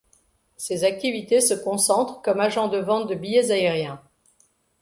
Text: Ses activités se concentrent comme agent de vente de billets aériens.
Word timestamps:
Ses 0.57 0.83
activités 0.83 1.41
se 1.41 1.53
concentrent 1.53 2.23
comme 2.23 2.39
agent 2.39 2.69
de 2.69 2.79
vente 2.79 3.07
de 3.07 3.13
billets 3.13 3.51
aériens. 3.51 4.01